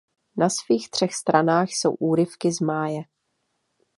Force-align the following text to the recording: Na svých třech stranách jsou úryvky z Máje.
Na 0.37 0.49
svých 0.49 0.89
třech 0.89 1.13
stranách 1.15 1.69
jsou 1.69 1.91
úryvky 1.93 2.51
z 2.51 2.59
Máje. 2.59 3.01